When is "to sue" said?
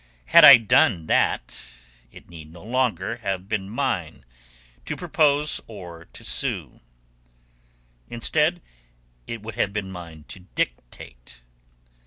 6.05-6.79